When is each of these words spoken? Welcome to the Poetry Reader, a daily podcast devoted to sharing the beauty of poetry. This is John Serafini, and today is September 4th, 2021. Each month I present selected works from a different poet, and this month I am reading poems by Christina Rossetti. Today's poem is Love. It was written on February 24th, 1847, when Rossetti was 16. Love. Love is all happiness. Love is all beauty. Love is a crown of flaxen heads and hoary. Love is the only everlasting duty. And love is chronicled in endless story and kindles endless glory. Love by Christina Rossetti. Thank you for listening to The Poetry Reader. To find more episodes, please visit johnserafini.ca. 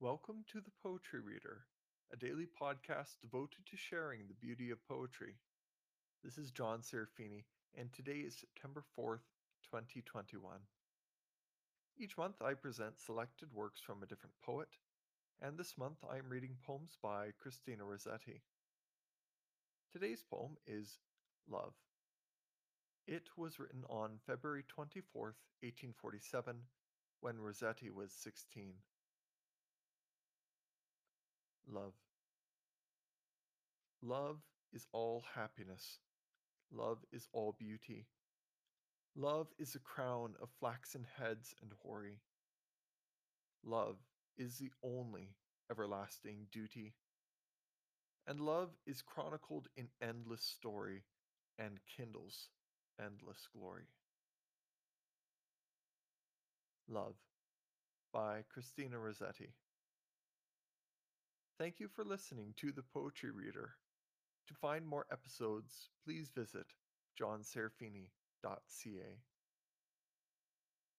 Welcome 0.00 0.44
to 0.52 0.60
the 0.60 0.70
Poetry 0.80 1.18
Reader, 1.18 1.64
a 2.12 2.16
daily 2.16 2.46
podcast 2.46 3.18
devoted 3.20 3.66
to 3.68 3.76
sharing 3.76 4.28
the 4.28 4.46
beauty 4.46 4.70
of 4.70 4.86
poetry. 4.86 5.34
This 6.22 6.38
is 6.38 6.52
John 6.52 6.82
Serafini, 6.82 7.42
and 7.76 7.92
today 7.92 8.18
is 8.24 8.36
September 8.36 8.84
4th, 8.96 9.26
2021. 9.64 10.52
Each 11.98 12.16
month 12.16 12.40
I 12.40 12.54
present 12.54 13.00
selected 13.00 13.48
works 13.52 13.80
from 13.80 14.00
a 14.00 14.06
different 14.06 14.36
poet, 14.40 14.68
and 15.42 15.58
this 15.58 15.76
month 15.76 15.98
I 16.08 16.18
am 16.18 16.28
reading 16.28 16.54
poems 16.64 16.96
by 17.02 17.30
Christina 17.36 17.84
Rossetti. 17.84 18.42
Today's 19.92 20.22
poem 20.22 20.58
is 20.64 21.00
Love. 21.50 21.74
It 23.08 23.30
was 23.36 23.58
written 23.58 23.82
on 23.90 24.20
February 24.24 24.62
24th, 24.62 25.42
1847, 25.64 26.54
when 27.20 27.40
Rossetti 27.40 27.90
was 27.90 28.12
16. 28.12 28.74
Love. 31.70 31.94
Love 34.02 34.38
is 34.72 34.86
all 34.92 35.24
happiness. 35.34 35.98
Love 36.72 36.98
is 37.12 37.28
all 37.32 37.54
beauty. 37.58 38.06
Love 39.16 39.48
is 39.58 39.74
a 39.74 39.80
crown 39.80 40.34
of 40.40 40.48
flaxen 40.60 41.06
heads 41.18 41.54
and 41.62 41.72
hoary. 41.82 42.20
Love 43.64 43.96
is 44.36 44.58
the 44.58 44.70
only 44.82 45.34
everlasting 45.70 46.46
duty. 46.52 46.94
And 48.26 48.40
love 48.40 48.70
is 48.86 49.02
chronicled 49.02 49.68
in 49.76 49.88
endless 50.00 50.42
story 50.42 51.04
and 51.58 51.80
kindles 51.96 52.48
endless 53.00 53.48
glory. 53.56 53.88
Love 56.88 57.16
by 58.12 58.42
Christina 58.52 58.98
Rossetti. 58.98 59.52
Thank 61.58 61.80
you 61.80 61.88
for 61.88 62.04
listening 62.04 62.54
to 62.58 62.70
The 62.70 62.84
Poetry 62.84 63.32
Reader. 63.32 63.74
To 64.46 64.54
find 64.54 64.86
more 64.86 65.06
episodes, 65.10 65.90
please 66.04 66.30
visit 66.30 66.66
johnserafini.ca. 67.20 68.08